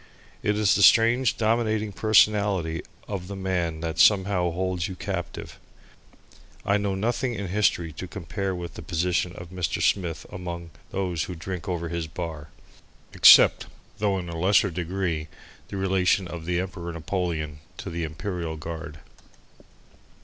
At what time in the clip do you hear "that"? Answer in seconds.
3.81-3.99